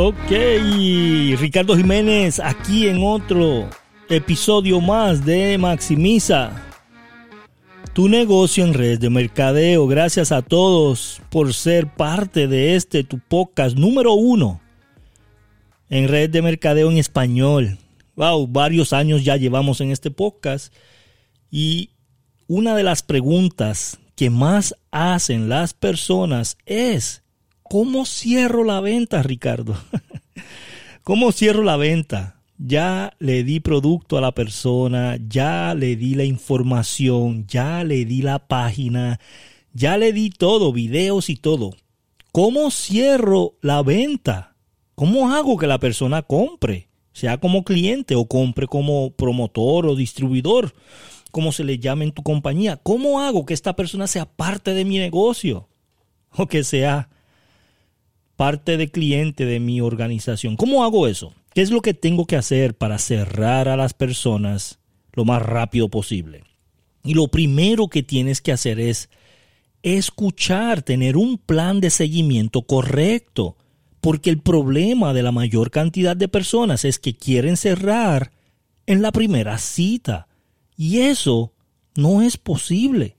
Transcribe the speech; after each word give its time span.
Ok, 0.00 0.30
Ricardo 1.40 1.76
Jiménez 1.76 2.38
aquí 2.38 2.86
en 2.86 3.02
otro 3.02 3.68
episodio 4.08 4.80
más 4.80 5.24
de 5.24 5.58
Maximiza 5.58 6.52
tu 7.94 8.08
negocio 8.08 8.64
en 8.64 8.74
red 8.74 9.00
de 9.00 9.10
mercadeo. 9.10 9.88
Gracias 9.88 10.30
a 10.30 10.42
todos 10.42 11.20
por 11.30 11.52
ser 11.52 11.92
parte 11.92 12.46
de 12.46 12.76
este 12.76 13.02
tu 13.02 13.18
podcast 13.18 13.76
número 13.76 14.12
uno 14.12 14.60
en 15.90 16.06
red 16.06 16.30
de 16.30 16.42
mercadeo 16.42 16.92
en 16.92 16.98
español. 16.98 17.76
Wow, 18.14 18.46
varios 18.46 18.92
años 18.92 19.24
ya 19.24 19.36
llevamos 19.36 19.80
en 19.80 19.90
este 19.90 20.12
podcast 20.12 20.72
y 21.50 21.90
una 22.46 22.76
de 22.76 22.84
las 22.84 23.02
preguntas 23.02 23.98
que 24.14 24.30
más 24.30 24.76
hacen 24.92 25.48
las 25.48 25.74
personas 25.74 26.56
es 26.66 27.24
¿cómo 27.70 28.06
cierro 28.06 28.64
la 28.64 28.80
venta, 28.80 29.22
Ricardo? 29.22 29.76
¿Cómo 31.02 31.32
cierro 31.32 31.62
la 31.62 31.76
venta? 31.76 32.38
ya 32.58 33.14
le 33.20 33.44
di 33.44 33.60
producto 33.60 34.18
a 34.18 34.20
la 34.20 34.32
persona, 34.32 35.16
ya 35.28 35.74
le 35.74 35.96
di 35.96 36.14
la 36.14 36.24
información, 36.24 37.46
ya 37.46 37.84
le 37.84 38.04
di 38.04 38.20
la 38.20 38.40
página, 38.40 39.20
ya 39.72 39.96
le 39.96 40.12
di 40.12 40.30
todo, 40.30 40.72
videos 40.72 41.30
y 41.30 41.36
todo. 41.36 41.70
¿Cómo 42.32 42.70
cierro 42.70 43.54
la 43.62 43.82
venta? 43.82 44.56
¿Cómo 44.96 45.32
hago 45.32 45.56
que 45.56 45.68
la 45.68 45.78
persona 45.78 46.22
compre? 46.22 46.88
Sea 47.12 47.38
como 47.38 47.64
cliente 47.64 48.14
o 48.16 48.26
compre 48.26 48.66
como 48.66 49.12
promotor 49.12 49.86
o 49.86 49.96
distribuidor, 49.96 50.74
como 51.30 51.52
se 51.52 51.64
le 51.64 51.78
llame 51.78 52.04
en 52.04 52.12
tu 52.12 52.22
compañía. 52.22 52.76
¿Cómo 52.76 53.20
hago 53.20 53.46
que 53.46 53.54
esta 53.54 53.76
persona 53.76 54.06
sea 54.06 54.26
parte 54.26 54.74
de 54.74 54.84
mi 54.84 54.98
negocio? 54.98 55.68
O 56.30 56.46
que 56.46 56.64
sea 56.64 57.08
parte 58.38 58.76
de 58.76 58.88
cliente 58.88 59.46
de 59.46 59.58
mi 59.58 59.80
organización. 59.80 60.54
¿Cómo 60.54 60.84
hago 60.84 61.08
eso? 61.08 61.34
¿Qué 61.54 61.60
es 61.60 61.72
lo 61.72 61.82
que 61.82 61.92
tengo 61.92 62.24
que 62.24 62.36
hacer 62.36 62.76
para 62.76 62.98
cerrar 62.98 63.68
a 63.68 63.76
las 63.76 63.94
personas 63.94 64.78
lo 65.12 65.24
más 65.24 65.42
rápido 65.42 65.88
posible? 65.88 66.44
Y 67.02 67.14
lo 67.14 67.26
primero 67.26 67.88
que 67.88 68.04
tienes 68.04 68.40
que 68.40 68.52
hacer 68.52 68.78
es 68.78 69.10
escuchar, 69.82 70.82
tener 70.82 71.16
un 71.16 71.36
plan 71.36 71.80
de 71.80 71.90
seguimiento 71.90 72.62
correcto. 72.62 73.56
Porque 74.00 74.30
el 74.30 74.38
problema 74.38 75.12
de 75.12 75.24
la 75.24 75.32
mayor 75.32 75.72
cantidad 75.72 76.16
de 76.16 76.28
personas 76.28 76.84
es 76.84 77.00
que 77.00 77.16
quieren 77.16 77.56
cerrar 77.56 78.30
en 78.86 79.02
la 79.02 79.10
primera 79.10 79.58
cita. 79.58 80.28
Y 80.76 81.00
eso 81.00 81.54
no 81.96 82.22
es 82.22 82.36
posible. 82.36 83.16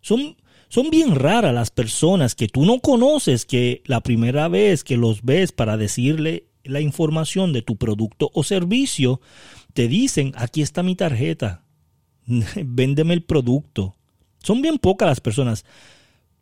Son, 0.00 0.36
son 0.74 0.90
bien 0.90 1.14
raras 1.14 1.54
las 1.54 1.70
personas 1.70 2.34
que 2.34 2.48
tú 2.48 2.64
no 2.64 2.80
conoces 2.80 3.46
que 3.46 3.84
la 3.86 4.00
primera 4.00 4.48
vez 4.48 4.82
que 4.82 4.96
los 4.96 5.22
ves 5.22 5.52
para 5.52 5.76
decirle 5.76 6.48
la 6.64 6.80
información 6.80 7.52
de 7.52 7.62
tu 7.62 7.76
producto 7.76 8.32
o 8.34 8.42
servicio, 8.42 9.20
te 9.72 9.86
dicen, 9.86 10.32
aquí 10.34 10.62
está 10.62 10.82
mi 10.82 10.96
tarjeta, 10.96 11.62
véndeme 12.56 13.14
el 13.14 13.22
producto. 13.22 13.94
Son 14.42 14.62
bien 14.62 14.78
pocas 14.78 15.06
las 15.06 15.20
personas. 15.20 15.64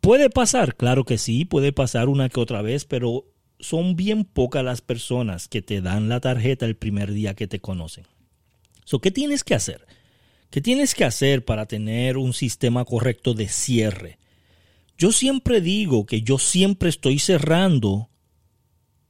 ¿Puede 0.01 0.31
pasar? 0.31 0.77
Claro 0.77 1.05
que 1.05 1.19
sí, 1.19 1.45
puede 1.45 1.71
pasar 1.71 2.09
una 2.09 2.27
que 2.27 2.39
otra 2.39 2.63
vez, 2.63 2.85
pero 2.85 3.25
son 3.59 3.95
bien 3.95 4.25
pocas 4.25 4.65
las 4.65 4.81
personas 4.81 5.47
que 5.47 5.61
te 5.61 5.79
dan 5.79 6.09
la 6.09 6.21
tarjeta 6.21 6.65
el 6.65 6.75
primer 6.75 7.13
día 7.13 7.35
que 7.35 7.45
te 7.45 7.59
conocen. 7.59 8.07
So, 8.83 8.97
¿Qué 8.97 9.11
tienes 9.11 9.43
que 9.43 9.53
hacer? 9.53 9.85
¿Qué 10.49 10.59
tienes 10.59 10.95
que 10.95 11.05
hacer 11.05 11.45
para 11.45 11.67
tener 11.67 12.17
un 12.17 12.33
sistema 12.33 12.83
correcto 12.83 13.35
de 13.35 13.47
cierre? 13.47 14.22
Yo 14.97 15.11
siempre 15.11 15.61
digo 15.61 16.05
que 16.05 16.21
yo 16.21 16.37
siempre 16.37 16.89
estoy 16.89 17.19
cerrando 17.19 18.09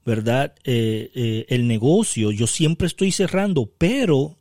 ¿verdad? 0.06 0.54
Eh, 0.64 1.12
eh, 1.16 1.46
el 1.50 1.68
negocio, 1.68 2.32
yo 2.32 2.48
siempre 2.48 2.88
estoy 2.88 3.12
cerrando, 3.12 3.72
pero 3.78 4.38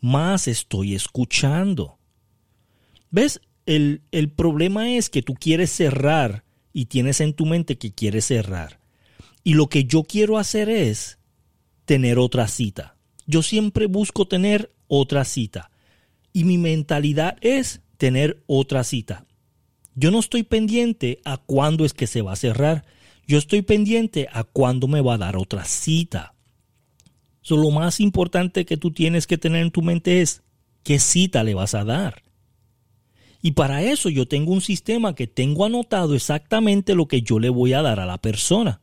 más 0.00 0.48
estoy 0.48 0.94
escuchando. 0.94 1.98
¿Ves? 3.10 3.40
El, 3.66 4.02
el 4.10 4.30
problema 4.30 4.90
es 4.90 5.10
que 5.10 5.22
tú 5.22 5.34
quieres 5.34 5.70
cerrar 5.70 6.44
y 6.72 6.86
tienes 6.86 7.20
en 7.20 7.34
tu 7.34 7.46
mente 7.46 7.78
que 7.78 7.92
quieres 7.92 8.26
cerrar. 8.26 8.80
Y 9.44 9.54
lo 9.54 9.68
que 9.68 9.84
yo 9.84 10.02
quiero 10.02 10.38
hacer 10.38 10.68
es 10.68 11.18
tener 11.84 12.18
otra 12.18 12.48
cita. 12.48 12.96
Yo 13.26 13.42
siempre 13.42 13.86
busco 13.86 14.26
tener 14.26 14.72
otra 14.88 15.24
cita. 15.24 15.70
Y 16.32 16.44
mi 16.44 16.58
mentalidad 16.58 17.36
es 17.40 17.80
tener 17.96 18.42
otra 18.46 18.82
cita. 18.82 19.26
Yo 20.00 20.10
no 20.10 20.18
estoy 20.18 20.42
pendiente 20.42 21.20
a 21.24 21.36
cuándo 21.36 21.84
es 21.84 21.92
que 21.92 22.06
se 22.06 22.22
va 22.22 22.32
a 22.32 22.36
cerrar 22.36 22.84
yo 23.30 23.38
estoy 23.38 23.62
pendiente 23.62 24.26
a 24.32 24.42
cuándo 24.42 24.88
me 24.88 25.00
va 25.00 25.14
a 25.14 25.18
dar 25.18 25.36
otra 25.36 25.64
cita. 25.64 26.34
lo 27.48 27.70
más 27.70 28.00
importante 28.00 28.64
que 28.64 28.76
tú 28.76 28.90
tienes 28.90 29.28
que 29.28 29.38
tener 29.38 29.62
en 29.62 29.70
tu 29.70 29.82
mente 29.82 30.20
es 30.20 30.42
qué 30.82 30.98
cita 30.98 31.44
le 31.44 31.54
vas 31.54 31.76
a 31.76 31.84
dar. 31.84 32.24
Y 33.40 33.52
para 33.52 33.84
eso 33.84 34.08
yo 34.08 34.26
tengo 34.26 34.52
un 34.52 34.60
sistema 34.60 35.14
que 35.14 35.28
tengo 35.28 35.64
anotado 35.64 36.16
exactamente 36.16 36.96
lo 36.96 37.06
que 37.06 37.22
yo 37.22 37.38
le 37.38 37.50
voy 37.50 37.72
a 37.72 37.82
dar 37.82 38.00
a 38.00 38.06
la 38.06 38.18
persona. 38.18 38.80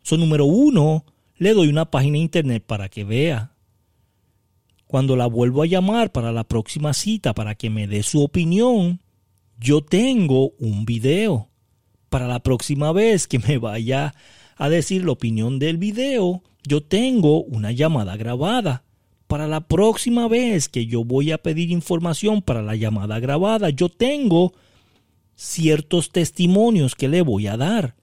So, 0.00 0.16
número 0.16 0.46
uno, 0.46 1.04
le 1.36 1.52
doy 1.52 1.68
una 1.68 1.90
página 1.90 2.14
de 2.14 2.20
internet 2.20 2.64
para 2.66 2.88
que 2.88 3.04
vea. 3.04 3.52
Cuando 4.86 5.14
la 5.14 5.26
vuelvo 5.26 5.62
a 5.62 5.66
llamar 5.66 6.10
para 6.10 6.32
la 6.32 6.44
próxima 6.44 6.94
cita 6.94 7.34
para 7.34 7.54
que 7.54 7.68
me 7.68 7.86
dé 7.86 8.02
su 8.02 8.22
opinión, 8.22 9.02
yo 9.62 9.80
tengo 9.80 10.50
un 10.58 10.84
video 10.84 11.48
para 12.08 12.26
la 12.26 12.40
próxima 12.40 12.92
vez 12.92 13.26
que 13.26 13.38
me 13.38 13.58
vaya 13.58 14.14
a 14.56 14.68
decir 14.68 15.04
la 15.04 15.12
opinión 15.12 15.58
del 15.58 15.78
video, 15.78 16.42
yo 16.66 16.82
tengo 16.82 17.42
una 17.44 17.72
llamada 17.72 18.16
grabada. 18.16 18.84
Para 19.28 19.46
la 19.46 19.66
próxima 19.66 20.28
vez 20.28 20.68
que 20.68 20.86
yo 20.86 21.04
voy 21.04 21.30
a 21.32 21.38
pedir 21.38 21.70
información 21.70 22.42
para 22.42 22.60
la 22.60 22.76
llamada 22.76 23.18
grabada, 23.18 23.70
yo 23.70 23.88
tengo 23.88 24.52
ciertos 25.36 26.10
testimonios 26.10 26.94
que 26.94 27.08
le 27.08 27.22
voy 27.22 27.46
a 27.46 27.56
dar. 27.56 27.94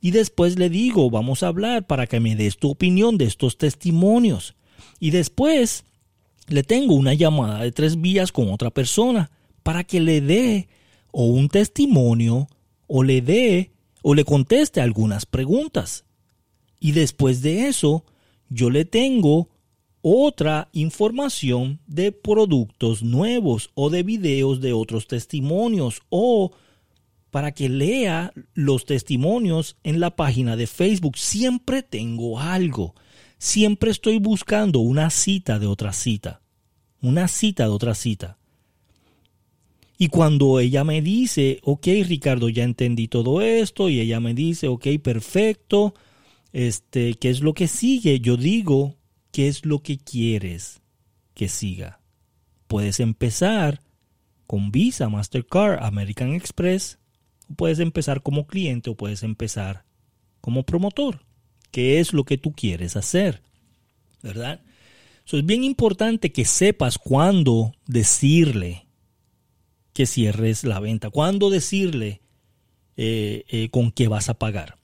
Y 0.00 0.12
después 0.12 0.56
le 0.56 0.70
digo, 0.70 1.10
vamos 1.10 1.42
a 1.42 1.48
hablar 1.48 1.86
para 1.86 2.06
que 2.06 2.20
me 2.20 2.36
des 2.36 2.58
tu 2.58 2.70
opinión 2.70 3.18
de 3.18 3.24
estos 3.24 3.58
testimonios. 3.58 4.54
Y 5.00 5.10
después 5.10 5.84
le 6.46 6.62
tengo 6.62 6.94
una 6.94 7.14
llamada 7.14 7.62
de 7.62 7.72
tres 7.72 8.00
vías 8.00 8.30
con 8.30 8.52
otra 8.52 8.70
persona 8.70 9.30
para 9.66 9.82
que 9.82 9.98
le 9.98 10.20
dé 10.20 10.68
o 11.10 11.24
un 11.24 11.48
testimonio 11.48 12.46
o 12.86 13.02
le 13.02 13.20
dé 13.20 13.72
o 14.00 14.14
le 14.14 14.24
conteste 14.24 14.80
algunas 14.80 15.26
preguntas. 15.26 16.04
Y 16.78 16.92
después 16.92 17.42
de 17.42 17.66
eso, 17.66 18.04
yo 18.48 18.70
le 18.70 18.84
tengo 18.84 19.48
otra 20.02 20.68
información 20.72 21.80
de 21.88 22.12
productos 22.12 23.02
nuevos 23.02 23.70
o 23.74 23.90
de 23.90 24.04
videos 24.04 24.60
de 24.60 24.72
otros 24.72 25.08
testimonios 25.08 26.00
o 26.10 26.52
para 27.32 27.50
que 27.50 27.68
lea 27.68 28.32
los 28.54 28.84
testimonios 28.86 29.78
en 29.82 29.98
la 29.98 30.14
página 30.14 30.54
de 30.54 30.68
Facebook. 30.68 31.18
Siempre 31.18 31.82
tengo 31.82 32.38
algo. 32.38 32.94
Siempre 33.38 33.90
estoy 33.90 34.20
buscando 34.20 34.78
una 34.78 35.10
cita 35.10 35.58
de 35.58 35.66
otra 35.66 35.92
cita. 35.92 36.40
Una 37.02 37.26
cita 37.26 37.64
de 37.64 37.70
otra 37.70 37.96
cita. 37.96 38.38
Y 39.98 40.08
cuando 40.08 40.60
ella 40.60 40.84
me 40.84 41.00
dice, 41.00 41.60
ok 41.62 41.86
Ricardo, 42.06 42.48
ya 42.48 42.64
entendí 42.64 43.08
todo 43.08 43.40
esto, 43.40 43.88
y 43.88 44.00
ella 44.00 44.20
me 44.20 44.34
dice, 44.34 44.68
ok, 44.68 44.86
perfecto, 45.02 45.94
este, 46.52 47.14
¿qué 47.14 47.30
es 47.30 47.40
lo 47.40 47.54
que 47.54 47.66
sigue? 47.68 48.20
Yo 48.20 48.36
digo, 48.36 48.96
¿qué 49.32 49.48
es 49.48 49.64
lo 49.64 49.80
que 49.82 49.98
quieres 49.98 50.82
que 51.34 51.48
siga? 51.48 52.00
Puedes 52.66 53.00
empezar 53.00 53.80
con 54.46 54.70
Visa, 54.70 55.08
Mastercard, 55.08 55.82
American 55.82 56.34
Express, 56.34 56.98
o 57.50 57.54
puedes 57.54 57.78
empezar 57.78 58.22
como 58.22 58.46
cliente 58.46 58.90
o 58.90 58.96
puedes 58.96 59.22
empezar 59.22 59.84
como 60.40 60.64
promotor. 60.64 61.24
¿Qué 61.70 62.00
es 62.00 62.12
lo 62.12 62.24
que 62.24 62.38
tú 62.38 62.52
quieres 62.52 62.96
hacer? 62.96 63.42
¿Verdad? 64.22 64.60
Eso 65.26 65.38
es 65.38 65.44
bien 65.44 65.64
importante 65.64 66.32
que 66.32 66.44
sepas 66.44 66.98
cuándo 66.98 67.72
decirle 67.86 68.85
que 69.96 70.04
cierres 70.04 70.62
la 70.62 70.78
venta, 70.78 71.08
cuándo 71.08 71.48
decirle 71.48 72.20
eh, 72.98 73.44
eh, 73.48 73.70
con 73.70 73.90
qué 73.90 74.08
vas 74.08 74.28
a 74.28 74.34
pagar. 74.34 74.76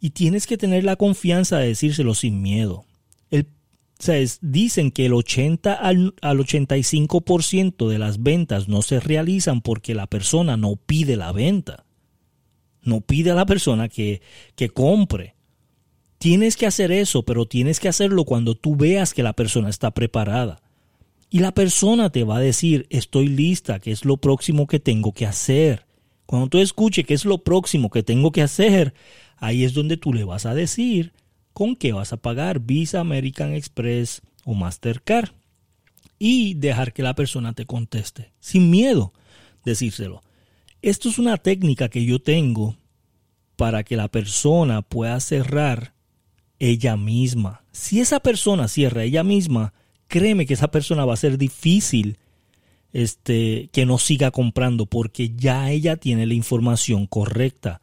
Y 0.00 0.10
tienes 0.10 0.48
que 0.48 0.58
tener 0.58 0.82
la 0.82 0.96
confianza 0.96 1.58
de 1.58 1.68
decírselo 1.68 2.12
sin 2.16 2.42
miedo. 2.42 2.84
El, 3.30 3.46
dicen 4.40 4.90
que 4.90 5.06
el 5.06 5.12
80 5.12 5.74
al, 5.74 6.12
al 6.22 6.38
85% 6.40 7.88
de 7.88 7.98
las 8.00 8.20
ventas 8.20 8.66
no 8.66 8.82
se 8.82 8.98
realizan 8.98 9.60
porque 9.60 9.94
la 9.94 10.08
persona 10.08 10.56
no 10.56 10.74
pide 10.74 11.14
la 11.14 11.30
venta. 11.30 11.84
No 12.82 13.00
pide 13.00 13.30
a 13.30 13.36
la 13.36 13.46
persona 13.46 13.88
que, 13.88 14.22
que 14.56 14.70
compre. 14.70 15.36
Tienes 16.18 16.56
que 16.56 16.66
hacer 16.66 16.90
eso, 16.90 17.24
pero 17.24 17.46
tienes 17.46 17.78
que 17.78 17.88
hacerlo 17.88 18.24
cuando 18.24 18.56
tú 18.56 18.74
veas 18.74 19.14
que 19.14 19.22
la 19.22 19.34
persona 19.34 19.70
está 19.70 19.92
preparada. 19.92 20.62
Y 21.30 21.40
la 21.40 21.52
persona 21.52 22.10
te 22.10 22.24
va 22.24 22.38
a 22.38 22.40
decir, 22.40 22.86
estoy 22.90 23.28
lista, 23.28 23.80
¿qué 23.80 23.90
es 23.90 24.04
lo 24.04 24.16
próximo 24.16 24.66
que 24.66 24.80
tengo 24.80 25.12
que 25.12 25.26
hacer? 25.26 25.86
Cuando 26.26 26.48
tú 26.48 26.58
escuches 26.58 27.06
qué 27.06 27.14
es 27.14 27.24
lo 27.24 27.38
próximo 27.38 27.90
que 27.90 28.02
tengo 28.02 28.32
que 28.32 28.42
hacer, 28.42 28.94
ahí 29.36 29.64
es 29.64 29.74
donde 29.74 29.96
tú 29.96 30.12
le 30.12 30.24
vas 30.24 30.46
a 30.46 30.54
decir 30.54 31.12
con 31.52 31.74
qué 31.74 31.92
vas 31.92 32.12
a 32.12 32.18
pagar 32.18 32.60
Visa, 32.60 33.00
American 33.00 33.52
Express 33.52 34.22
o 34.44 34.54
Mastercard. 34.54 35.30
Y 36.18 36.54
dejar 36.54 36.92
que 36.92 37.02
la 37.02 37.14
persona 37.14 37.52
te 37.52 37.64
conteste. 37.64 38.32
Sin 38.40 38.70
miedo, 38.70 39.12
decírselo. 39.64 40.22
Esto 40.82 41.08
es 41.08 41.18
una 41.18 41.36
técnica 41.36 41.88
que 41.88 42.04
yo 42.04 42.20
tengo 42.20 42.76
para 43.56 43.82
que 43.84 43.96
la 43.96 44.08
persona 44.08 44.82
pueda 44.82 45.18
cerrar 45.20 45.94
ella 46.58 46.96
misma. 46.96 47.64
Si 47.72 48.00
esa 48.00 48.20
persona 48.20 48.68
cierra 48.68 49.04
ella 49.04 49.24
misma, 49.24 49.74
créeme 50.08 50.46
que 50.46 50.54
esa 50.54 50.70
persona 50.70 51.04
va 51.04 51.14
a 51.14 51.18
ser 51.18 51.38
difícil 51.38 52.18
este, 52.92 53.68
que 53.72 53.86
no 53.86 53.98
siga 53.98 54.30
comprando 54.30 54.86
porque 54.86 55.34
ya 55.36 55.70
ella 55.70 55.96
tiene 55.96 56.26
la 56.26 56.34
información 56.34 57.06
correcta. 57.06 57.80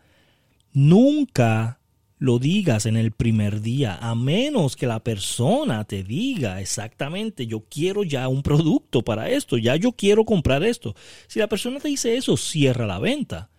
Nunca 0.73 1.79
lo 2.17 2.39
digas 2.39 2.85
en 2.85 2.97
el 2.97 3.11
primer 3.11 3.61
día, 3.61 3.97
a 4.01 4.15
menos 4.15 4.75
que 4.75 4.87
la 4.87 5.03
persona 5.03 5.83
te 5.83 6.03
diga 6.03 6.61
exactamente, 6.61 7.45
yo 7.45 7.65
quiero 7.69 8.03
ya 8.03 8.27
un 8.27 8.41
producto 8.41 9.03
para 9.03 9.29
esto, 9.29 9.57
ya 9.57 9.75
yo 9.75 9.91
quiero 9.91 10.25
comprar 10.25 10.63
esto. 10.63 10.95
Si 11.27 11.39
la 11.39 11.47
persona 11.47 11.79
te 11.79 11.89
dice 11.89 12.15
eso, 12.17 12.37
cierra 12.37 12.87
la 12.87 12.99
venta. 12.99 13.49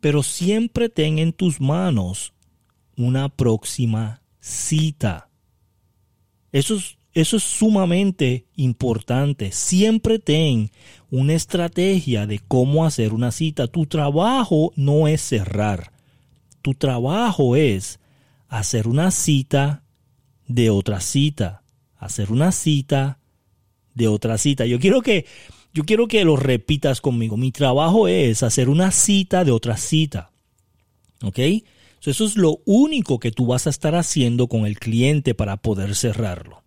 Pero 0.00 0.22
siempre 0.22 0.88
ten 0.88 1.18
en 1.18 1.32
tus 1.32 1.60
manos 1.60 2.32
una 2.96 3.28
próxima 3.28 4.22
cita. 4.38 5.28
Eso 6.52 6.76
es 6.76 6.97
eso 7.20 7.36
es 7.36 7.42
sumamente 7.42 8.46
importante. 8.54 9.50
Siempre 9.50 10.18
ten 10.18 10.70
una 11.10 11.34
estrategia 11.34 12.26
de 12.26 12.38
cómo 12.38 12.84
hacer 12.84 13.12
una 13.12 13.32
cita. 13.32 13.66
Tu 13.66 13.86
trabajo 13.86 14.72
no 14.76 15.08
es 15.08 15.20
cerrar. 15.20 15.92
Tu 16.62 16.74
trabajo 16.74 17.56
es 17.56 17.98
hacer 18.48 18.86
una 18.86 19.10
cita 19.10 19.82
de 20.46 20.70
otra 20.70 21.00
cita. 21.00 21.62
Hacer 21.96 22.30
una 22.30 22.52
cita 22.52 23.18
de 23.94 24.06
otra 24.06 24.38
cita. 24.38 24.64
Yo 24.66 24.78
quiero 24.78 25.02
que 25.02 25.26
yo 25.74 25.84
quiero 25.84 26.06
que 26.06 26.24
lo 26.24 26.36
repitas 26.36 27.00
conmigo. 27.00 27.36
Mi 27.36 27.50
trabajo 27.50 28.06
es 28.06 28.42
hacer 28.42 28.68
una 28.68 28.90
cita 28.90 29.44
de 29.44 29.50
otra 29.50 29.76
cita. 29.76 30.30
¿Ok? 31.22 31.38
Eso 32.04 32.24
es 32.24 32.36
lo 32.36 32.60
único 32.64 33.18
que 33.18 33.32
tú 33.32 33.46
vas 33.46 33.66
a 33.66 33.70
estar 33.70 33.94
haciendo 33.94 34.46
con 34.46 34.66
el 34.66 34.78
cliente 34.78 35.34
para 35.34 35.56
poder 35.56 35.94
cerrarlo. 35.94 36.62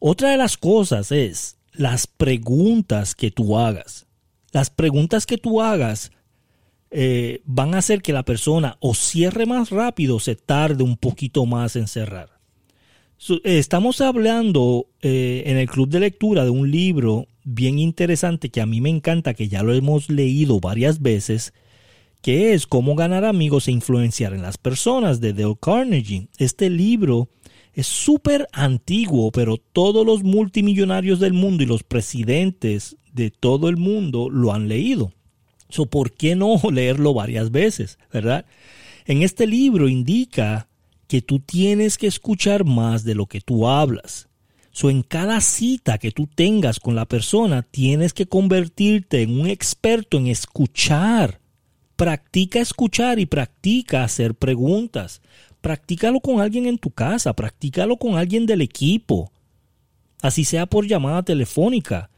Otra 0.00 0.30
de 0.30 0.38
las 0.38 0.56
cosas 0.56 1.12
es 1.12 1.58
las 1.72 2.06
preguntas 2.06 3.14
que 3.14 3.30
tú 3.30 3.58
hagas. 3.58 4.06
Las 4.50 4.70
preguntas 4.70 5.26
que 5.26 5.36
tú 5.36 5.60
hagas 5.60 6.10
eh, 6.90 7.42
van 7.44 7.74
a 7.74 7.78
hacer 7.78 8.00
que 8.00 8.14
la 8.14 8.24
persona 8.24 8.78
o 8.80 8.94
cierre 8.94 9.44
más 9.44 9.68
rápido 9.68 10.16
o 10.16 10.20
se 10.20 10.36
tarde 10.36 10.82
un 10.82 10.96
poquito 10.96 11.44
más 11.44 11.76
en 11.76 11.86
cerrar. 11.86 12.30
estamos 13.44 14.00
hablando 14.00 14.86
eh, 15.02 15.42
en 15.44 15.58
el 15.58 15.68
club 15.68 15.90
de 15.90 16.00
lectura 16.00 16.44
de 16.44 16.50
un 16.50 16.70
libro 16.70 17.28
bien 17.44 17.78
interesante 17.78 18.48
que 18.48 18.62
a 18.62 18.66
mí 18.66 18.80
me 18.80 18.88
encanta, 18.88 19.34
que 19.34 19.48
ya 19.48 19.62
lo 19.62 19.74
hemos 19.74 20.08
leído 20.08 20.60
varias 20.60 21.02
veces, 21.02 21.52
que 22.22 22.54
es 22.54 22.66
Cómo 22.66 22.96
ganar 22.96 23.26
amigos 23.26 23.68
e 23.68 23.72
influenciar 23.72 24.32
en 24.32 24.42
las 24.42 24.56
personas 24.56 25.20
de 25.20 25.34
Dale 25.34 25.58
Carnegie. 25.60 26.28
Este 26.38 26.70
libro 26.70 27.28
es 27.74 27.86
súper 27.86 28.48
antiguo, 28.52 29.30
pero 29.30 29.56
todos 29.56 30.04
los 30.04 30.22
multimillonarios 30.22 31.20
del 31.20 31.32
mundo 31.32 31.62
y 31.62 31.66
los 31.66 31.82
presidentes 31.82 32.96
de 33.12 33.30
todo 33.30 33.68
el 33.68 33.76
mundo 33.76 34.28
lo 34.30 34.52
han 34.52 34.68
leído. 34.68 35.12
So, 35.68 35.86
¿Por 35.86 36.12
qué 36.12 36.34
no 36.34 36.60
leerlo 36.72 37.14
varias 37.14 37.50
veces? 37.50 37.98
¿Verdad? 38.12 38.44
En 39.06 39.22
este 39.22 39.46
libro 39.46 39.88
indica 39.88 40.68
que 41.06 41.22
tú 41.22 41.40
tienes 41.40 41.98
que 41.98 42.06
escuchar 42.06 42.64
más 42.64 43.04
de 43.04 43.14
lo 43.14 43.26
que 43.26 43.40
tú 43.40 43.66
hablas. 43.68 44.28
So, 44.72 44.90
en 44.90 45.02
cada 45.02 45.40
cita 45.40 45.98
que 45.98 46.12
tú 46.12 46.28
tengas 46.28 46.78
con 46.78 46.94
la 46.94 47.06
persona, 47.06 47.62
tienes 47.62 48.12
que 48.12 48.26
convertirte 48.26 49.22
en 49.22 49.40
un 49.40 49.48
experto 49.48 50.16
en 50.16 50.28
escuchar. 50.28 51.40
Practica 51.96 52.60
escuchar 52.60 53.18
y 53.18 53.26
practica 53.26 54.04
hacer 54.04 54.34
preguntas 54.34 55.20
practícalo 55.60 56.20
con 56.20 56.40
alguien 56.40 56.66
en 56.66 56.78
tu 56.78 56.90
casa, 56.90 57.34
practícalo 57.34 57.96
con 57.96 58.16
alguien 58.16 58.46
del 58.46 58.62
equipo, 58.62 59.30
así 60.22 60.44
sea 60.44 60.66
por 60.66 60.86
llamada 60.86 61.22
telefónica. 61.22 62.10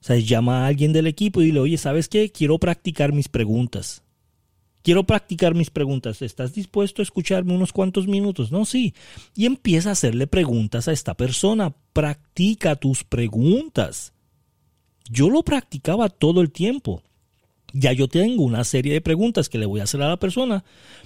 O 0.00 0.04
sea, 0.06 0.16
llama 0.16 0.64
a 0.64 0.66
alguien 0.68 0.92
del 0.92 1.06
equipo 1.06 1.40
y 1.40 1.46
dile, 1.46 1.58
oye, 1.60 1.78
¿sabes 1.78 2.08
qué? 2.08 2.30
Quiero 2.30 2.58
practicar 2.58 3.12
mis 3.12 3.28
preguntas. 3.28 4.02
Quiero 4.82 5.02
practicar 5.02 5.56
mis 5.56 5.68
preguntas. 5.68 6.22
¿Estás 6.22 6.54
dispuesto 6.54 7.02
a 7.02 7.04
escucharme 7.04 7.52
unos 7.52 7.72
cuantos 7.72 8.06
minutos? 8.06 8.52
No, 8.52 8.64
sí. 8.64 8.94
Y 9.34 9.46
empieza 9.46 9.88
a 9.88 9.92
hacerle 9.92 10.28
preguntas 10.28 10.86
a 10.86 10.92
esta 10.92 11.14
persona. 11.14 11.74
Practica 11.92 12.76
tus 12.76 13.02
preguntas. 13.02 14.12
Yo 15.10 15.28
lo 15.28 15.42
practicaba 15.42 16.08
todo 16.08 16.40
el 16.40 16.52
tiempo. 16.52 17.02
Ya 17.78 17.92
yo 17.92 18.08
tengo 18.08 18.42
una 18.42 18.64
serie 18.64 18.94
de 18.94 19.02
preguntas 19.02 19.50
que 19.50 19.58
le 19.58 19.66
voy 19.66 19.80
a 19.80 19.84
hacer 19.84 20.00
a 20.00 20.08
la 20.08 20.16
persona, 20.16 20.64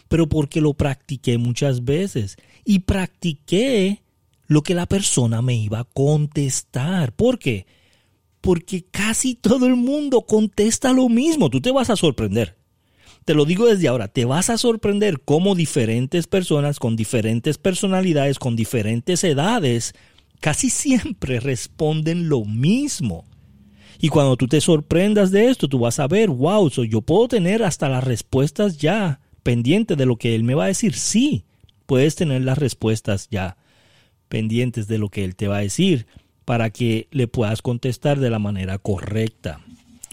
pero 0.09 0.29
porque 0.29 0.61
lo 0.61 0.75
practiqué 0.75 1.37
muchas 1.37 1.85
veces 1.85 2.37
y 2.65 2.81
practiqué 2.81 4.03
lo 4.47 4.63
que 4.63 4.75
la 4.75 4.87
persona 4.87 5.43
me 5.43 5.57
iba 5.57 5.81
a 5.81 5.85
contestar. 5.85 7.13
¿Por 7.13 7.41
qué? 7.41 7.67
Porque 8.41 8.85
casi 8.89 9.35
todo 9.35 9.67
el 9.67 9.75
mundo 9.75 10.23
contesta 10.23 10.93
lo 10.93 11.09
mismo. 11.09 11.51
Tú 11.51 11.61
te 11.61 11.73
vas 11.73 11.91
a 11.91 11.97
sorprender. 11.97 12.57
Te 13.25 13.35
lo 13.35 13.45
digo 13.45 13.67
desde 13.67 13.89
ahora, 13.89 14.07
te 14.07 14.25
vas 14.25 14.49
a 14.49 14.57
sorprender 14.57 15.21
cómo 15.21 15.57
diferentes 15.57 16.29
personas 16.29 16.79
con 16.79 16.95
diferentes 16.95 17.59
personalidades, 17.59 18.39
con 18.39 18.55
diferentes 18.55 19.25
edades, 19.25 19.95
casi 20.39 20.71
siempre 20.71 21.41
responden 21.41 22.29
lo 22.29 22.45
mismo. 22.45 23.25
Y 24.01 24.09
cuando 24.09 24.37
tú 24.37 24.49
te 24.49 24.61
sorprendas 24.61 25.31
de 25.31 25.51
esto, 25.51 25.69
tú 25.69 25.79
vas 25.79 25.99
a 25.99 26.09
ver, 26.09 26.31
wow, 26.31 26.71
yo 26.71 27.03
puedo 27.03 27.29
tener 27.29 27.63
hasta 27.63 27.89
las 27.89 28.03
respuestas 28.03 28.79
ya 28.79 29.21
pendientes 29.43 29.97
de 29.99 30.07
lo 30.07 30.17
que 30.17 30.35
él 30.35 30.43
me 30.43 30.55
va 30.55 30.65
a 30.65 30.69
decir. 30.69 30.95
Sí, 30.95 31.45
puedes 31.85 32.15
tener 32.17 32.43
las 32.43 32.57
respuestas 32.57 33.29
ya 33.31 33.59
pendientes 34.29 34.89
de 34.89 34.99
lo 34.99 35.11
que 35.11 35.25
él 35.25 35.37
te 35.37 35.49
va 35.49 35.59
a 35.59 35.63
decir 35.63 36.07
para 36.47 36.71
que 36.71 37.09
le 37.11 37.29
puedas 37.29 37.61
contestar 37.61 38.19
de 38.19 38.31
la 38.31 38.39
manera 38.39 38.79
correcta. 38.79 39.61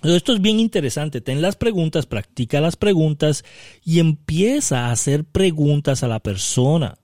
Esto 0.03 0.33
es 0.33 0.41
bien 0.41 0.59
interesante. 0.59 1.21
Ten 1.21 1.41
las 1.41 1.55
preguntas, 1.55 2.05
practica 2.05 2.61
las 2.61 2.75
preguntas 2.75 3.45
y 3.83 3.99
empieza 3.99 4.87
a 4.87 4.91
hacer 4.91 5.23
preguntas 5.23 6.03
a 6.03 6.07
la 6.07 6.19
persona. 6.19 6.97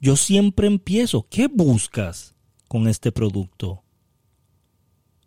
Yo 0.00 0.16
siempre 0.16 0.66
empiezo. 0.66 1.26
¿Qué 1.30 1.46
buscas 1.46 2.34
con 2.68 2.88
este 2.88 3.12
producto? 3.12 3.82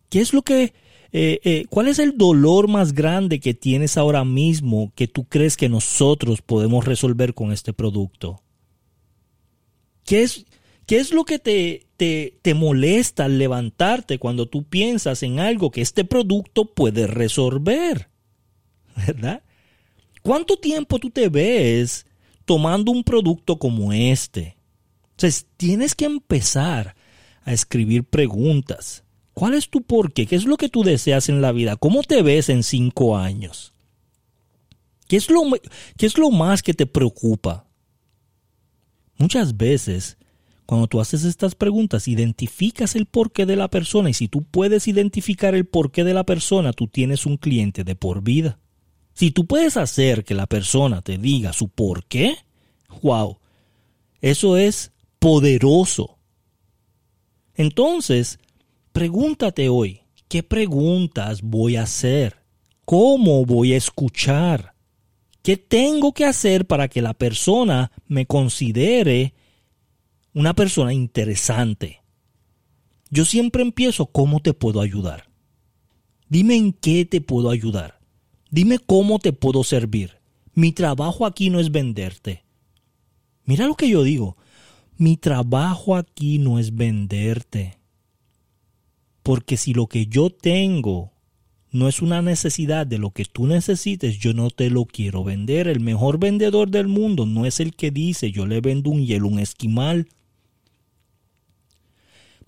¿Qué 0.10 0.22
es 0.22 0.34
lo 0.34 0.42
que, 0.42 0.74
eh, 1.12 1.40
eh, 1.44 1.66
cuál 1.70 1.88
es 1.88 2.00
el 2.00 2.18
dolor 2.18 2.68
más 2.68 2.94
grande 2.94 3.40
que 3.40 3.54
tienes 3.54 3.98
ahora 3.98 4.24
mismo 4.24 4.92
que 4.96 5.08
tú 5.08 5.26
crees 5.26 5.58
que 5.58 5.70
nosotros 5.70 6.42
podemos 6.42 6.86
resolver 6.86 7.34
con 7.34 7.52
este 7.52 7.74
producto? 7.74 8.42
¿Qué 10.04 10.24
es, 10.24 10.46
qué 10.86 10.98
es 10.98 11.12
lo 11.12 11.26
que 11.26 11.40
te, 11.40 11.88
te, 11.98 12.38
te 12.42 12.54
molesta 12.54 13.26
al 13.26 13.40
levantarte 13.40 14.20
cuando 14.20 14.48
tú 14.48 14.64
piensas 14.64 15.24
en 15.24 15.40
algo 15.40 15.72
que 15.72 15.82
este 15.82 16.06
producto 16.06 16.74
puede 16.74 17.08
resolver? 17.08 18.10
¿Verdad? 19.08 19.44
¿Cuánto 20.22 20.58
tiempo 20.58 21.00
tú 21.00 21.12
te 21.12 21.30
ves 21.30 22.06
tomando 22.46 22.92
un 22.92 23.04
producto 23.04 23.58
como 23.58 23.94
este? 23.94 24.58
Entonces, 25.12 25.46
tienes 25.56 25.96
que 25.96 26.06
empezar 26.06 26.96
a 27.44 27.54
escribir 27.54 28.04
preguntas. 28.04 29.05
¿Cuál 29.36 29.54
es 29.54 29.70
tu 29.70 29.82
porqué? 29.82 30.25
¿Qué 30.25 30.38
es 30.38 30.46
lo 30.46 30.56
que 30.56 30.70
tú 30.70 30.84
deseas 30.84 31.27
en 31.27 31.42
la 31.42 31.51
vida? 31.51 31.75
¿Cómo 31.75 32.04
te 32.04 32.22
ves 32.22 32.48
en 32.48 32.63
cinco 32.63 33.18
años? 33.18 33.74
¿Qué 35.10 35.18
es 35.18 35.30
lo, 35.30 35.42
qué 35.98 36.06
es 36.06 36.18
lo 36.18 36.32
más 36.32 36.63
que 36.63 36.74
te 36.74 36.86
preocupa? 36.86 37.68
Muchas 39.18 39.58
veces, 39.58 40.18
cuando 40.65 40.88
tú 40.88 41.01
haces 41.01 41.25
estas 41.25 41.54
preguntas, 41.54 42.08
identificas 42.08 42.96
el 42.96 43.08
porqué 43.08 43.46
de 43.46 43.58
la 43.58 43.68
persona 43.68 44.10
y 44.10 44.13
si 44.13 44.30
tú 44.30 44.44
puedes 44.44 44.88
identificar 44.88 45.54
el 45.54 45.65
porqué 45.65 46.06
de 46.06 46.13
la 46.13 46.24
persona, 46.24 46.72
tú 46.72 46.88
tienes 46.88 47.25
un 47.25 47.36
cliente 47.36 47.84
de 47.84 47.96
por 47.96 48.24
vida. 48.24 48.58
Si 49.13 49.32
tú 49.32 49.46
puedes 49.46 49.75
hacer 49.75 50.24
que 50.24 50.34
la 50.34 50.48
persona 50.48 51.01
te 51.01 51.18
diga 51.18 51.51
su 51.51 51.68
porqué, 51.68 52.38
wow, 53.01 53.38
eso 54.22 54.56
es 54.56 54.94
poderoso. 55.20 56.20
Entonces, 57.54 58.39
Pregúntate 58.96 59.68
hoy, 59.68 60.04
¿qué 60.30 60.42
preguntas 60.42 61.42
voy 61.42 61.75
a 61.75 61.84
hacer? 61.84 62.38
¿Cómo 62.86 63.46
voy 63.46 63.74
a 63.74 63.78
escuchar? 63.78 64.74
¿Qué 65.44 65.58
tengo 65.58 66.14
que 66.14 66.24
hacer 66.24 66.66
para 66.66 66.88
que 66.88 67.02
la 67.02 67.14
persona 67.14 67.92
me 68.08 68.25
considere 68.25 69.34
una 70.34 70.54
persona 70.54 70.94
interesante? 70.94 72.04
Yo 73.10 73.25
siempre 73.25 73.64
empiezo, 73.64 74.06
¿cómo 74.06 74.40
te 74.40 74.54
puedo 74.54 74.80
ayudar? 74.80 75.25
Dime 76.30 76.56
en 76.56 76.72
qué 76.72 77.04
te 77.04 77.20
puedo 77.20 77.50
ayudar. 77.50 78.00
Dime 78.50 78.80
cómo 78.80 79.20
te 79.20 79.34
puedo 79.34 79.66
servir. 79.66 80.22
Mi 80.54 80.72
trabajo 80.72 81.25
aquí 81.25 81.50
no 81.50 81.60
es 81.60 81.70
venderte. 81.70 82.46
Mira 83.44 83.68
lo 83.68 83.75
que 83.75 83.90
yo 83.90 84.04
digo. 84.04 84.38
Mi 84.96 85.18
trabajo 85.18 85.98
aquí 85.98 86.38
no 86.38 86.60
es 86.60 86.74
venderte. 86.74 87.78
Porque 89.25 89.58
si 89.58 89.74
lo 89.74 89.88
que 89.88 90.05
yo 90.05 90.29
tengo 90.29 91.12
no 91.72 91.88
es 91.88 92.03
una 92.03 92.22
necesidad 92.22 92.86
de 92.86 93.00
lo 93.00 93.10
que 93.10 93.25
tú 93.25 93.48
necesites, 93.48 94.20
yo 94.20 94.36
no 94.36 94.51
te 94.51 94.70
lo 94.70 94.86
quiero 94.86 95.24
vender. 95.24 95.67
El 95.67 95.79
mejor 95.79 96.20
vendedor 96.20 96.70
del 96.70 96.88
mundo 96.88 97.25
no 97.25 97.48
es 97.48 97.60
el 97.60 97.75
que 97.75 97.89
dice 97.89 98.32
yo 98.32 98.46
le 98.46 98.62
vendo 98.62 98.91
un 98.91 99.03
hielo, 99.03 99.27
un 99.27 99.39
esquimal. 99.39 100.08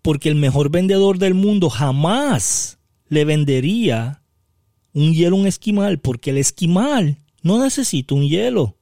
Porque 0.03 0.29
el 0.29 0.35
mejor 0.35 0.69
vendedor 0.69 1.17
del 1.17 1.33
mundo 1.33 1.71
jamás 1.71 2.77
le 3.09 3.25
vendería 3.25 4.21
un 4.93 5.15
hielo, 5.15 5.35
un 5.35 5.47
esquimal, 5.47 5.97
porque 5.97 6.29
el 6.29 6.37
esquimal 6.37 7.17
no 7.41 7.59
necesita 7.63 8.13
un 8.13 8.29
hielo. 8.29 8.77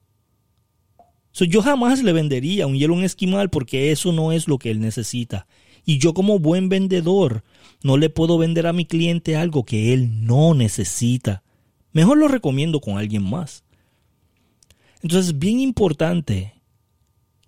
yo 1.31 1.61
jamás 1.61 2.03
le 2.03 2.11
vendería 2.11 2.67
un 2.67 2.75
hielo, 2.75 2.93
un 2.93 3.05
esquimal, 3.05 3.49
porque 3.49 3.93
eso 3.93 4.11
no 4.11 4.33
es 4.33 4.49
lo 4.49 4.57
que 4.57 4.69
él 4.69 4.81
necesita. 4.81 5.47
Y 5.85 5.99
yo 5.99 6.13
como 6.13 6.39
buen 6.39 6.67
vendedor 6.67 7.43
no 7.83 7.97
le 7.97 8.09
puedo 8.09 8.37
vender 8.37 8.67
a 8.67 8.73
mi 8.73 8.85
cliente 8.85 9.35
algo 9.35 9.63
que 9.63 9.93
él 9.93 10.25
no 10.25 10.53
necesita. 10.53 11.43
Mejor 11.93 12.17
lo 12.17 12.27
recomiendo 12.27 12.81
con 12.81 12.97
alguien 12.97 13.23
más. 13.23 13.63
Entonces 15.01 15.27
es 15.27 15.39
bien 15.39 15.59
importante 15.59 16.55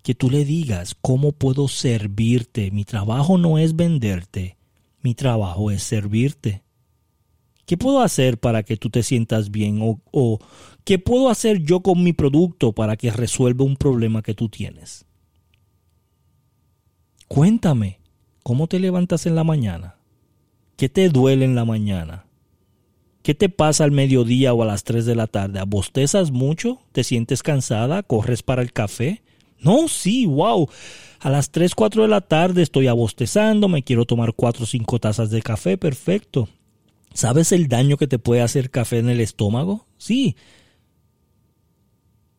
que 0.03 0.13
tú 0.15 0.29
le 0.29 0.46
digas 0.46 0.96
cómo 1.01 1.32
puedo 1.32 1.67
servirte. 1.67 2.72
Mi 2.72 2.86
trabajo 2.86 3.38
no 3.38 3.58
es 3.58 3.75
venderte, 3.75 4.58
mi 5.01 5.15
trabajo 5.15 5.72
es 5.72 5.84
servirte. 5.84 6.63
¿Qué 7.65 7.75
puedo 7.75 8.01
hacer 8.01 8.39
para 8.39 8.63
que 8.63 8.77
tú 8.77 8.89
te 8.89 9.03
sientas 9.03 9.51
bien? 9.51 9.82
O, 9.82 10.00
o, 10.12 10.39
¿qué 10.86 11.00
puedo 11.00 11.29
hacer 11.29 11.63
yo 11.63 11.82
con 11.82 12.01
mi 12.01 12.13
producto 12.13 12.72
para 12.72 12.96
que 12.96 13.12
resuelva 13.12 13.65
un 13.65 13.75
problema 13.75 14.22
que 14.22 14.34
tú 14.34 14.48
tienes? 14.48 15.06
Cuéntame, 17.27 18.00
¿cómo 18.47 18.67
te 18.67 18.79
levantas 18.79 19.25
en 19.25 19.35
la 19.35 19.43
mañana? 19.43 19.97
¿Qué 20.77 20.87
te 20.87 21.09
duele 21.09 21.43
en 21.43 21.53
la 21.53 21.65
mañana? 21.65 22.27
¿Qué 23.21 23.35
te 23.35 23.49
pasa 23.49 23.83
al 23.83 23.91
mediodía 23.91 24.53
o 24.53 24.63
a 24.63 24.65
las 24.65 24.85
3 24.85 25.05
de 25.05 25.15
la 25.15 25.27
tarde? 25.27 25.59
¿Abostezas 25.59 26.31
mucho? 26.31 26.79
¿Te 26.93 27.03
sientes 27.03 27.43
cansada? 27.43 28.03
¿Corres 28.03 28.43
para 28.43 28.61
el 28.61 28.71
café? 28.71 29.21
No, 29.59 29.89
sí, 29.89 30.25
wow. 30.27 30.69
A 31.19 31.29
las 31.29 31.51
3, 31.51 31.75
4 31.75 32.03
de 32.03 32.07
la 32.07 32.21
tarde 32.21 32.61
estoy 32.61 32.87
abostezando, 32.87 33.67
me 33.67 33.83
quiero 33.83 34.05
tomar 34.05 34.31
4 34.33 34.63
o 34.63 34.65
5 34.65 34.97
tazas 34.97 35.29
de 35.29 35.41
café, 35.41 35.77
perfecto. 35.77 36.47
¿Sabes 37.13 37.51
el 37.51 37.67
daño 37.67 37.97
que 37.97 38.07
te 38.07 38.17
puede 38.17 38.43
hacer 38.43 38.69
café 38.69 38.99
en 38.99 39.09
el 39.09 39.19
estómago? 39.19 39.87
Sí. 39.97 40.37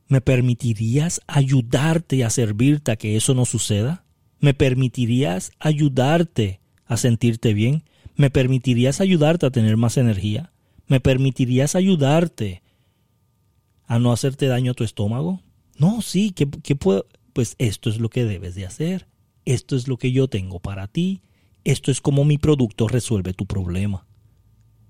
¿Me 0.06 0.22
permitirías 0.22 1.20
ayudarte 1.26 2.24
a 2.24 2.30
servirte 2.30 2.92
a 2.92 2.96
que 2.96 3.14
eso 3.14 3.34
no 3.34 3.44
suceda? 3.44 4.06
¿Me 4.40 4.54
permitirías 4.54 5.52
ayudarte 5.58 6.60
a 6.86 6.96
sentirte 6.96 7.54
bien? 7.54 7.84
¿Me 8.14 8.30
permitirías 8.30 9.00
ayudarte 9.00 9.46
a 9.46 9.50
tener 9.50 9.76
más 9.76 9.96
energía? 9.96 10.52
¿Me 10.86 11.00
permitirías 11.00 11.74
ayudarte 11.74 12.62
a 13.86 13.98
no 13.98 14.12
hacerte 14.12 14.46
daño 14.46 14.72
a 14.72 14.74
tu 14.74 14.84
estómago? 14.84 15.42
No, 15.76 16.02
sí, 16.02 16.32
¿qué, 16.32 16.46
puedo? 16.46 17.06
Pues 17.32 17.56
esto 17.58 17.90
es 17.90 17.98
lo 17.98 18.10
que 18.10 18.24
debes 18.24 18.54
de 18.54 18.66
hacer. 18.66 19.06
Esto 19.44 19.76
es 19.76 19.88
lo 19.88 19.96
que 19.96 20.12
yo 20.12 20.28
tengo 20.28 20.60
para 20.60 20.88
ti. 20.88 21.22
Esto 21.64 21.90
es 21.90 22.00
como 22.00 22.24
mi 22.24 22.38
producto 22.38 22.88
resuelve 22.88 23.34
tu 23.34 23.46
problema. 23.46 24.06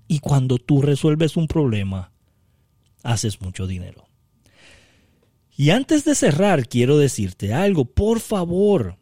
Y 0.07 0.19
cuando 0.19 0.57
tú 0.57 0.81
resuelves 0.81 1.37
un 1.37 1.47
problema, 1.47 2.11
haces 3.03 3.41
mucho 3.41 3.67
dinero. 3.67 4.07
Y 5.55 5.71
antes 5.71 6.05
de 6.05 6.15
cerrar, 6.15 6.67
quiero 6.67 6.97
decirte 6.97 7.53
algo. 7.53 7.85
Por 7.85 8.19
favor, 8.19 8.98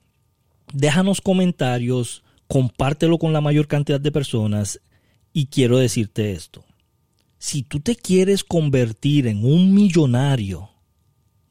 déjanos 0.73 1.21
comentarios 1.21 2.23
compártelo 2.47 3.17
con 3.17 3.33
la 3.33 3.41
mayor 3.41 3.67
cantidad 3.67 3.99
de 3.99 4.11
personas 4.11 4.81
y 5.33 5.47
quiero 5.47 5.77
decirte 5.77 6.31
esto. 6.31 6.63
Si 7.37 7.61
tú 7.61 7.79
te 7.79 7.95
quieres 7.95 8.43
convertir 8.43 9.27
en 9.27 9.45
un 9.45 9.73
millonario, 9.73 10.69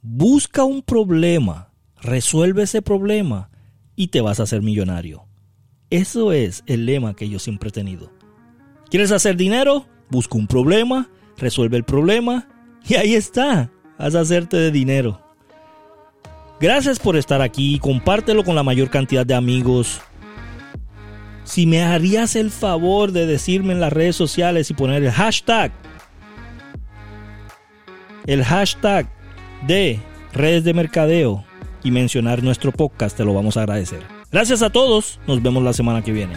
busca 0.02 0.64
un 0.64 0.82
problema, 0.82 1.73
resuelve 2.00 2.64
ese 2.64 2.82
problema 2.82 3.50
y 3.94 4.08
te 4.08 4.20
vas 4.20 4.40
a 4.40 4.44
hacer 4.44 4.62
millonario. 4.62 5.26
Eso 5.90 6.32
es 6.32 6.64
el 6.66 6.87
lema 6.87 7.14
que 7.14 7.28
yo 7.28 7.38
siempre 7.38 7.68
he 7.68 7.73
tenido. 7.73 8.11
¿Quieres 8.90 9.12
hacer 9.12 9.37
dinero? 9.37 9.87
Busca 10.11 10.37
un 10.37 10.46
problema, 10.46 11.11
resuelve 11.37 11.76
el 11.76 11.85
problema 11.85 12.49
y 12.88 12.94
ahí 12.94 13.14
está, 13.14 13.70
vas 13.99 14.14
a 14.14 14.20
hacerte 14.20 14.56
de 14.56 14.73
dinero. 14.73 15.25
Gracias 16.61 16.99
por 16.99 17.17
estar 17.17 17.43
aquí, 17.43 17.79
compártelo 17.79 18.45
con 18.45 18.55
la 18.55 18.63
mayor 18.63 18.91
cantidad 18.91 19.27
de 19.27 19.35
amigos 19.35 20.01
si 21.47 21.65
me 21.65 21.83
harías 21.83 22.35
el 22.35 22.51
favor 22.51 23.13
de 23.13 23.25
decirme 23.25 23.73
en 23.73 23.81
las 23.81 23.93
redes 23.93 24.17
sociales 24.17 24.69
y 24.69 24.75
poner 24.75 25.05
el 25.05 25.13
hashtag, 25.13 25.71
el 28.27 28.45
hashtag 28.45 29.09
de 29.65 30.01
redes 30.33 30.65
de 30.65 30.75
mercadeo 30.75 31.45
y 31.85 31.93
mencionar 31.93 32.43
nuestro 32.43 32.73
podcast, 32.73 33.17
te 33.17 33.25
lo 33.25 33.33
vamos 33.33 33.57
a 33.57 33.61
agradecer. 33.61 34.01
Gracias 34.33 34.61
a 34.63 34.71
todos, 34.71 35.21
nos 35.29 35.41
vemos 35.41 35.63
la 35.63 35.73
semana 35.73 36.03
que 36.03 36.13
viene. 36.13 36.35